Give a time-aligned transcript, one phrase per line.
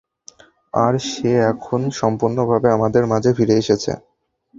[0.73, 3.91] আর সে এখন সম্পূর্ণভাবে আমাদের মাঝে ফিরে এসেছে।